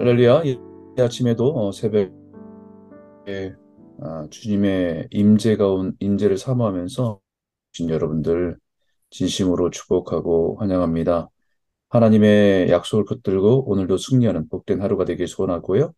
[0.00, 0.58] 할렐루야, 이
[0.98, 2.10] 아침에도 어, 새벽에
[4.00, 7.20] 아, 주님의 임재가 온 임재를 사모하면서
[7.72, 8.56] 주신 여러분들
[9.10, 11.28] 진심으로 축복하고 환영합니다.
[11.90, 15.92] 하나님의 약속을 붙들고 오늘도 승리하는 복된 하루가 되길 소원하고요.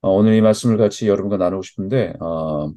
[0.00, 2.72] 어, 오늘 이 말씀을 같이 여러분과 나누고 싶은데 어,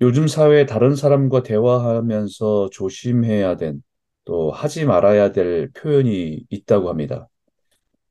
[0.00, 3.80] 요즘 사회에 다른 사람과 대화하면서 조심해야 된,
[4.24, 7.28] 또 하지 말아야 될 표현이 있다고 합니다.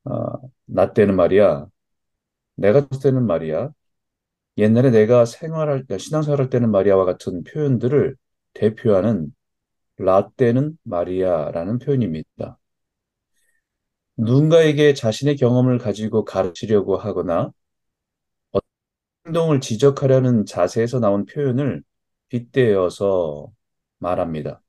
[0.06, 0.34] 아,
[0.66, 1.68] 나 때는 말이야,
[2.56, 3.72] 내가 때는 말이야,
[4.58, 8.16] 옛날에 내가 생활할, 신앙생활할 때는 마리아와 같은 표현들을
[8.54, 9.34] 대표하는
[9.98, 12.60] 라떼는 마리아라는 표현입니다.
[14.18, 17.52] 누군가에게 자신의 경험을 가지고 가르치려고 하거나
[18.52, 18.68] 어떤
[19.28, 21.84] 행동을 지적하려는 자세에서 나온 표현을
[22.30, 23.52] 빗대어서
[24.00, 24.62] 말합니다.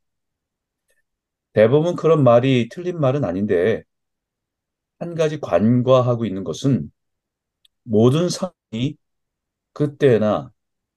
[1.53, 3.83] 대부분 그런 말이 틀린 말은 아닌데
[5.05, 6.91] 한 가지 관과하고 있는 것은
[7.83, 8.97] 모든 상황이
[9.75, 10.51] 그때나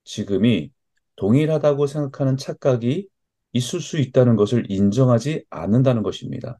[0.05, 0.71] 지금이
[1.17, 3.09] 동일하다고 생각하는 착각이
[3.51, 6.59] 있을 수 있다는 것을 인정하지 않는다는 것입니다.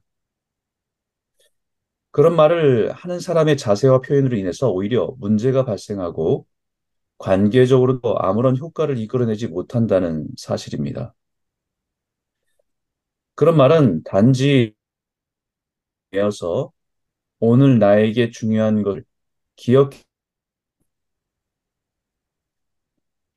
[2.10, 6.46] 그런 말을 하는 사람의 자세와 표현으로 인해서 오히려 문제가 발생하고
[7.18, 11.14] 관계적으로도 아무런 효과를 이끌어내지 못한다는 사실입니다.
[13.36, 14.74] 그런 말은 단지
[16.10, 16.72] 되어서
[17.40, 19.04] 오늘 나에게 중요한 걸
[19.56, 19.92] 기억,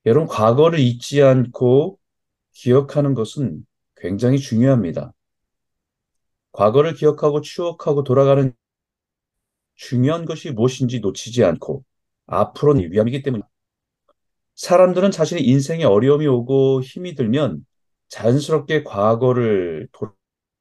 [0.05, 1.99] 여러분, 과거를 잊지 않고
[2.52, 5.13] 기억하는 것은 굉장히 중요합니다.
[6.52, 8.53] 과거를 기억하고 추억하고 돌아가는
[9.75, 11.83] 중요한 것이 무엇인지 놓치지 않고
[12.27, 13.43] 앞으로는 위험이기 때문에
[14.55, 17.65] 사람들은 자신의 인생에 어려움이 오고 힘이 들면
[18.09, 19.87] 자연스럽게 과거를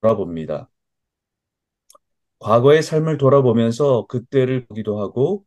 [0.00, 0.70] 돌아봅니다.
[2.40, 5.44] 과거의 삶을 돌아보면서 그때를 보기도 하고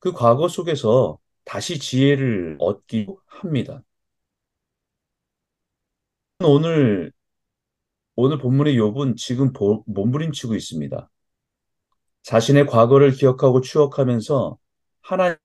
[0.00, 3.82] 그 과거 속에서 다시 지혜를 얻기도 합니다.
[6.40, 7.12] 오늘
[8.16, 11.10] 오늘 본문의 욥은 지금 보, 몸부림치고 있습니다.
[12.22, 14.58] 자신의 과거를 기억하고 추억하면서
[15.02, 15.36] 하나님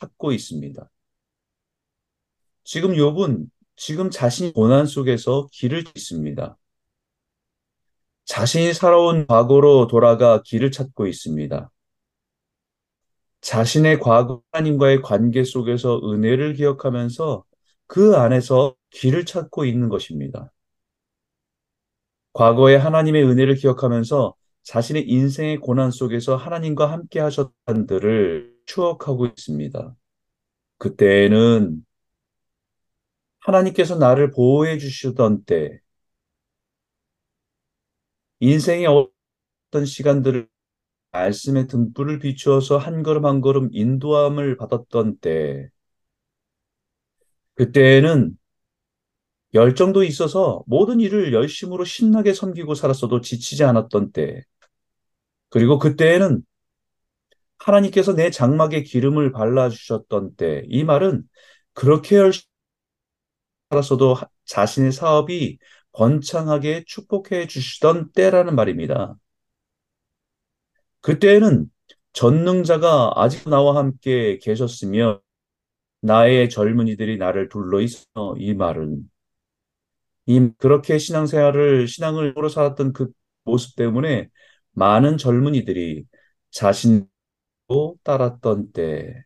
[0.00, 0.90] 찾고 있습니다.
[2.64, 6.56] 지금 욥은 지금 자신이 고난 속에서 길을 있습니다.
[8.28, 11.70] 자신이 살아온 과거로 돌아가 길을 찾고 있습니다.
[13.40, 17.44] 자신의 과거 하나님과의 관계 속에서 은혜를 기억하면서
[17.86, 20.52] 그 안에서 길을 찾고 있는 것입니다.
[22.34, 29.96] 과거에 하나님의 은혜를 기억하면서 자신의 인생의 고난 속에서 하나님과 함께 하셨던 들을 추억하고 있습니다.
[30.76, 31.82] 그때는
[33.40, 35.80] 하나님께서 나를 보호해 주시던 때,
[38.40, 40.48] 인생의 어떤 시간들을
[41.12, 45.70] 말씀의 등불을 비추어서 한 걸음 한 걸음 인도함을 받았던 때,
[47.54, 48.36] 그때는
[49.54, 54.42] 열정도 있어서 모든 일을 열심으로 신나게 섬기고 살았어도 지치지 않았던 때,
[55.50, 56.42] 그리고 그때에는
[57.58, 61.24] 하나님께서 내 장막에 기름을 발라주셨던 때, 이 말은
[61.72, 62.46] 그렇게 열심히
[63.70, 64.16] 살았어도
[64.46, 65.58] 자신의 사업이
[65.92, 69.16] 번창하게 축복해 주시던 때라는 말입니다.
[71.00, 71.70] 그때에는
[72.12, 75.20] 전능자가 아직 나와 함께 계셨으며
[76.00, 79.08] 나의 젊은이들이 나를 둘러 있어 이 말은
[80.26, 83.10] 이 그렇게 신앙생활을 신앙을 으로 살았던 그
[83.44, 84.28] 모습 때문에
[84.72, 86.04] 많은 젊은이들이
[86.50, 87.08] 자신도
[88.04, 89.24] 따랐던 때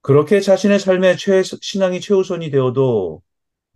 [0.00, 3.22] 그렇게 자신의 삶의 최, 신앙이 최우선이 되어도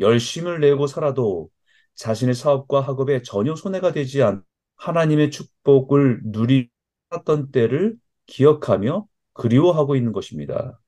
[0.01, 1.51] 열심을 내고 살아도
[1.95, 4.43] 자신의 사업과 학업에 전혀 손해가 되지 않
[4.77, 7.97] 하나님의 축복을 누리던 때를
[8.27, 10.79] 기억하며 그리워하고 있는 것입니다.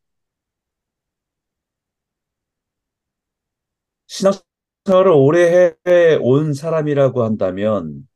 [4.09, 8.09] 신앙생활을 오래 해온 사람이라고 한다면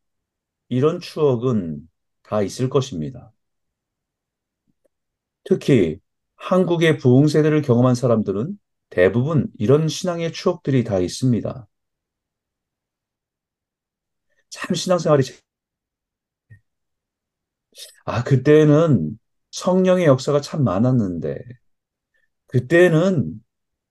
[0.68, 1.88] 이런 추억은
[2.22, 3.32] 다 있을 것입니다.
[5.44, 5.98] 특히
[6.36, 8.58] 한국의 부흥 세대를 경험한 사람들은
[8.92, 11.66] 대부분 이런 신앙의 추억들이 다 있습니다.
[14.50, 15.22] 참 신앙생활이
[18.04, 19.18] 아 그때는
[19.50, 21.38] 성령의 역사가 참 많았는데
[22.48, 23.42] 그때는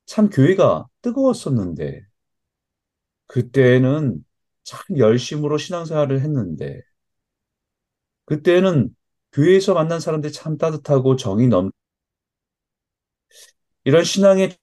[0.05, 2.05] 참 교회가 뜨거웠었는데
[3.27, 4.23] 그때는
[4.63, 6.81] 참 열심으로 신앙생활을 했는데
[8.25, 8.95] 그때는
[9.31, 11.71] 교회에서 만난 사람들이 참 따뜻하고 정이 넘
[13.83, 14.57] 이런 신앙의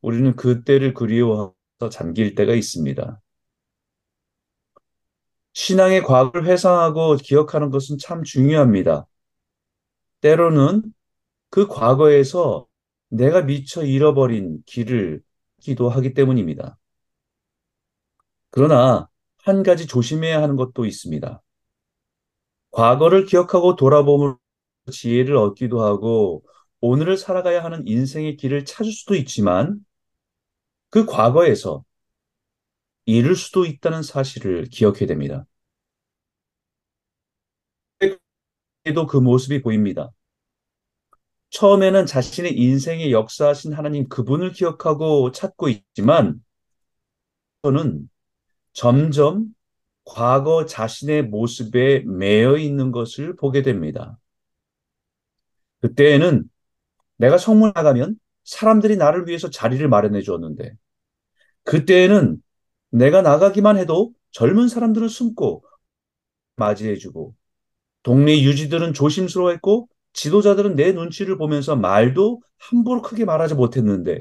[0.00, 1.54] 우리는 그 때를 그리워해서
[1.90, 3.20] 잠길 때가 있습니다.
[5.54, 9.06] 신앙의 과거를 회상하고 기억하는 것은 참 중요합니다.
[10.20, 10.82] 때로는
[11.50, 12.66] 그 과거에서
[13.08, 15.22] 내가 미처 잃어버린 길을
[15.60, 16.78] 기도하기 때문입니다.
[18.50, 19.08] 그러나
[19.44, 21.42] 한 가지 조심해야 하는 것도 있습니다.
[22.70, 24.36] 과거를 기억하고 돌아보면
[24.92, 26.44] 지혜를 얻기도 하고
[26.80, 29.84] 오늘을 살아가야 하는 인생의 길을 찾을 수도 있지만
[30.90, 31.84] 그 과거에서
[33.06, 35.46] 잃을 수도 있다는 사실을 기억해야 됩니다.
[38.84, 40.10] 에도 그 모습이 보입니다.
[41.50, 46.40] 처음에는 자신의 인생의 역사하신 하나님 그분을 기억하고 찾고 있지만
[47.62, 48.08] 저는
[48.72, 49.46] 점점
[50.04, 54.18] 과거 자신의 모습에 매여 있는 것을 보게 됩니다.
[55.80, 56.48] 그때에는
[57.16, 60.74] 내가 성문 나가면 사람들이 나를 위해서 자리를 마련해 주었는데
[61.64, 62.42] 그때에는
[62.90, 65.64] 내가 나가기만 해도 젊은 사람들은 숨고
[66.56, 67.34] 맞이해 주고
[68.02, 74.20] 동네 유지들은 조심스러워했고 지도자들은 내 눈치를 보면서 말도 함부로 크게 말하지 못했는데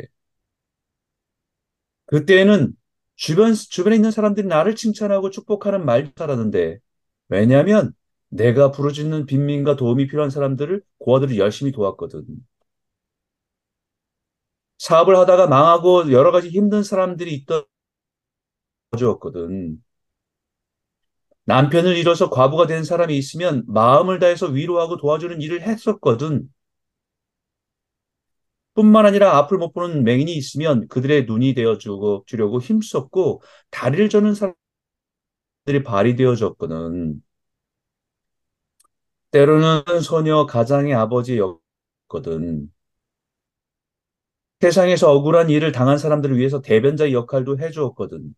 [2.07, 2.74] 그때에는
[3.15, 6.80] 주변 주변에 있는 사람들이 나를 칭찬하고 축복하는 말도 잘하는데
[7.30, 7.94] 왜냐하면
[8.30, 12.25] 내가 부르짖는 빈민과 도움이 필요한 사람들을 고아들을 열심히 도왔거든.
[14.86, 17.64] 사업을 하다가 망하고 여러 가지 힘든 사람들이 있던
[18.98, 19.82] 주었거든.
[21.46, 26.48] 남편을 잃어서 과부가 된 사람이 있으면 마음을 다해서 위로하고 도와주는 일을 했었거든.
[28.74, 33.42] 뿐만 아니라 앞을 못 보는 맹인이 있으면 그들의 눈이 되어 주려고 힘썼고
[33.72, 37.22] 다리를 저는 사람들이 발이 되어 줬거든.
[39.31, 42.70] 때로는 소녀 가장의 아버지였거든.
[44.62, 48.34] 세상에서 억울한 일을 당한 사람들을 위해서 대변자 역할도 해주었거든.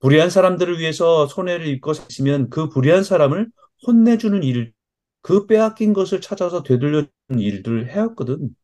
[0.00, 3.50] 불의한 사람들을 위해서 손해를 입고 사시면 그 불의한 사람을
[3.86, 4.72] 혼내주는 일,
[5.22, 8.54] 그 빼앗긴 것을 찾아서 되돌려주는 일들을 해왔거든.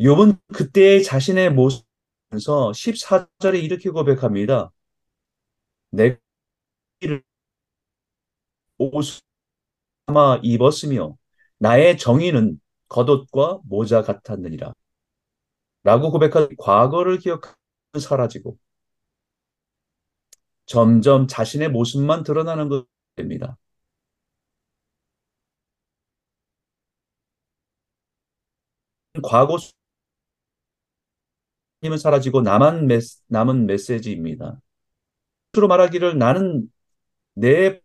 [0.00, 4.72] 욥은 그때의 자신의 모습에서 14절에 이렇게 고백합니다.
[5.90, 6.18] 내
[8.78, 9.20] 옷을
[10.06, 11.16] 아마 입었으며
[11.58, 14.72] 나의 정의는 겉옷과 모자 같았느니라.
[15.84, 17.54] 라고 고백한 과거를 기억하며
[18.00, 18.58] 사라지고
[20.66, 22.86] 점점 자신의 모습만 드러나는 것
[23.16, 23.56] 됩니다.
[29.22, 29.58] 과거
[31.82, 32.98] 님은 사라지고 나만 메,
[33.28, 34.60] 남은 메시지입니다.
[35.52, 36.70] 스스로 말하기를 나는
[37.34, 37.80] 내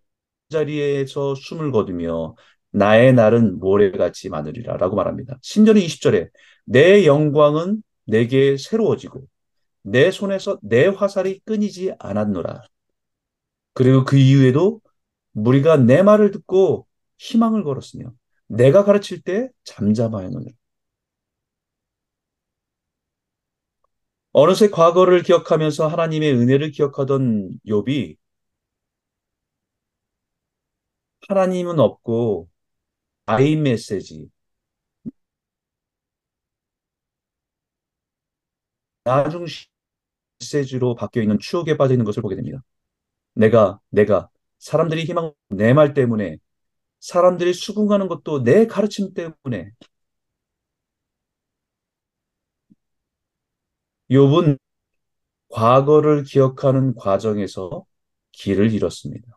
[0.50, 2.36] 자리에서 숨을 거두며
[2.74, 5.38] 나의 날은 모래같이 많으리라 라고 말합니다.
[5.42, 6.30] 신전의 20절에
[6.66, 9.28] 내 영광은 내게 새로워지고
[9.84, 12.64] 내 손에서 내 화살이 끊이지 않았노라.
[13.74, 14.82] 그리고 그 이후에도
[15.34, 16.88] 무리가 내 말을 듣고
[17.18, 18.12] 희망을 걸었으며
[18.48, 20.46] 내가 가르칠 때 잠잠하였노라.
[24.32, 28.18] 어느새 과거를 기억하면서 하나님의 은혜를 기억하던 욥이
[31.28, 32.50] 하나님은 없고
[33.26, 34.30] 아이 메시지
[39.04, 39.46] 나중
[40.40, 42.64] 메시지로 바뀌어 있는 추억에 빠져 있는 것을 보게 됩니다.
[43.36, 46.38] 내가 내가 사람들이 희망 내 말 때문에
[47.02, 49.72] 사람들이 수긍하는 것도 내 가르침 때문에
[54.10, 54.58] 욥은
[55.50, 57.86] 과거를 기억하는 과정에서
[58.34, 59.28] 길을 잃었습니다.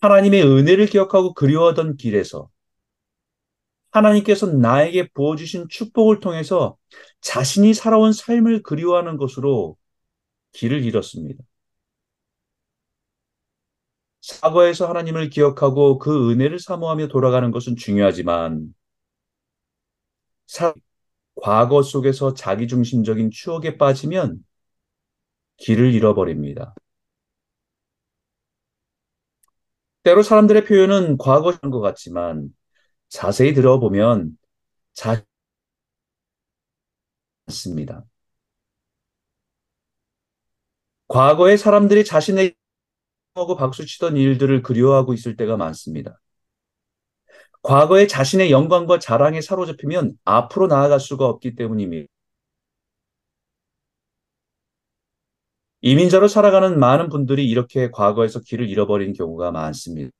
[0.00, 2.48] 하나님의 은혜를 기억하고 그리워하던 길에서
[3.90, 6.76] 하나님께서 나에게 부어주신 축복을 통해서
[7.20, 9.76] 자신이 살아온 삶을 그리워하는 것으로
[10.52, 11.42] 길을 잃었습니다.
[14.20, 18.74] 사과에서 하나님을 기억하고 그 은혜를 사모하며 돌아가는 것은 중요하지만
[21.36, 24.44] 과거 속에서 자기중심적인 추억에 빠지면
[25.58, 26.74] 길을 잃어버립니다.
[30.08, 32.48] 때로 사람들의 표현은 과거인 것 같지만
[33.10, 34.38] 자세히 들어보면
[34.94, 35.22] 자
[37.46, 38.04] 않습니다.
[41.08, 42.54] 과거에 사람들이 자신의
[43.34, 46.18] 하고 박수치던 일들을 그리워하고 있을 때가 많습니다.
[47.62, 52.08] 과거에 자신의 영광과 자랑에 사로잡히면 앞으로 나아갈 수가 없기 때문입니다.
[55.80, 60.10] 이민자로 살아가는 많은 분들이 이렇게 과거에서 길을 잃어버린 경우가 많습니다.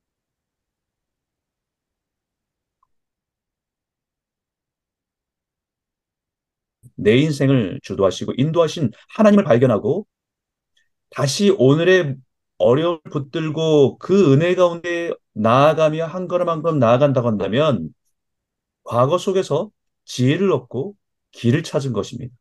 [6.97, 10.07] 내 인생을 주도하시고 인도하신 하나님을 발견하고
[11.11, 12.17] 다시 오늘의
[12.59, 17.95] 어려움을 붙들고 그 은혜 가운데 나아가며 한 걸음 한 걸음 나아간다고 한다면
[18.85, 19.71] 과거 속에서
[20.05, 20.97] 지혜를 얻고
[21.33, 22.35] 길을 찾은 것입니다.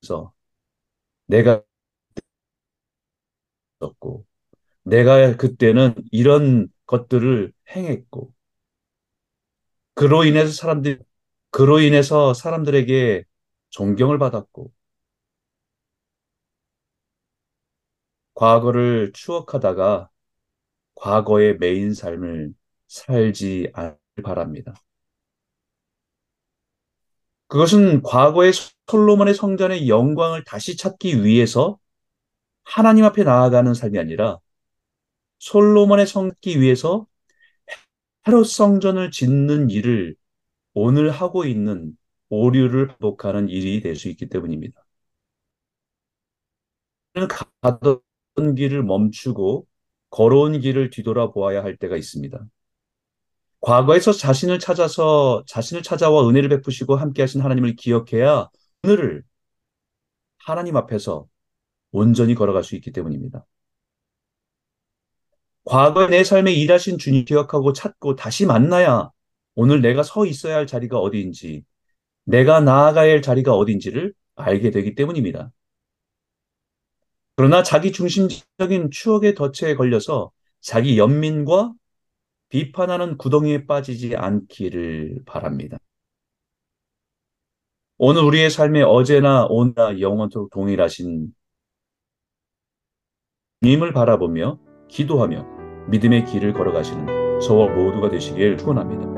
[0.00, 0.32] 그래서
[1.26, 1.62] 내가
[3.80, 4.26] 없고
[4.84, 8.32] 내가 그때는 이런 것들을 행했고
[9.94, 11.00] 그로 인해서 사람들
[11.50, 13.24] 그로 인해서 사람들에게
[13.70, 14.72] 존경을 받았고
[18.34, 20.10] 과거를 추억하다가
[20.96, 22.54] 과거의 메인 삶을
[22.88, 24.74] 살지 않을 바랍니다.
[27.48, 28.52] 그것은 과거의
[28.88, 31.78] 솔로몬의 성전의 영광을 다시 찾기 위해서
[32.64, 34.38] 하나님 앞에 나아가는 삶이 아니라
[35.38, 37.06] 솔로몬의 성기 위해서
[38.28, 40.16] 헤롯 성전을 짓는 일을
[40.74, 41.96] 오늘 하고 있는
[42.30, 44.84] 오류를 반복하는 일이 될 수 있기 때문입니다.
[47.62, 49.66] 가던 길을 멈추고
[50.10, 52.46] 걸어온 길을 뒤돌아보아야 할 때가 있습니다.
[53.60, 58.48] 과거에서 자신을 찾아서 자신을 찾아와 은혜를 베푸시고 함께 하신 하나님을 기억해야
[58.84, 59.24] 오늘을
[60.38, 61.26] 하나님 앞에서
[61.90, 63.44] 온전히 걸어갈 수 있기 때문입니다.
[65.64, 69.10] 과거의 내 삶에 일하신 주님 기억하고 찾고 다시 만나야
[69.56, 71.64] 오늘 내가 서 있어야 할 자리가 어디인지,
[72.24, 75.50] 내가 나아가야 할 자리가 어디인지를 알게 되기 때문입니다.
[77.34, 81.72] 그러나 자기 중심적인 추억의 덫에 걸려서 자기 연민과
[82.48, 85.78] 비판하는 구덩이에 빠지지 않기를 바랍니다.
[87.98, 91.34] 오늘 우리의 삶에 어제나 오늘 영원토록 동일하신
[93.62, 99.15] 주님을 바라보며 기도하며 믿음의 길을 걸어가시는 저와 모두가 되시길 축원합니다.